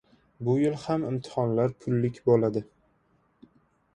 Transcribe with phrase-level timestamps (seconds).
[0.45, 2.63] Bu yil ham imtihonlar pullik bo‘ladi